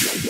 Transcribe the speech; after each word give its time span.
Yeah. 0.00 0.27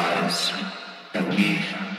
realize 0.00 0.52
that 1.12 1.28
we 1.28 1.89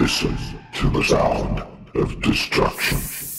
Listen 0.00 0.34
to 0.72 0.88
the 0.88 1.02
sound 1.04 1.62
of 1.94 2.22
destruction. 2.22 3.29